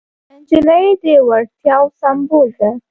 نجلۍ 0.39 0.85
د 1.01 1.03
وړتیاوو 1.27 1.95
سمبول 1.99 2.49
ده. 2.59 2.71